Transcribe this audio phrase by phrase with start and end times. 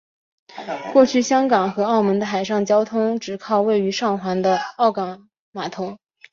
[0.93, 5.95] 过去香港和澳门的海上交通就只靠位于上环的港澳码头。